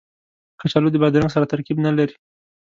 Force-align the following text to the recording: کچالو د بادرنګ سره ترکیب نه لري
کچالو 0.59 0.89
د 0.91 0.95
بادرنګ 1.01 1.31
سره 1.35 1.49
ترکیب 1.53 1.77
نه 1.85 1.91
لري 1.97 2.15